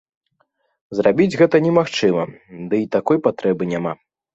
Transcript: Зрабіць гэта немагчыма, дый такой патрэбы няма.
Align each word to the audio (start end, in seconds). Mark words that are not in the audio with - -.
Зрабіць 1.01 1.29
гэта 1.43 1.55
немагчыма, 1.67 2.27
дый 2.75 2.93
такой 3.01 3.17
патрэбы 3.31 3.63
няма. 3.75 4.01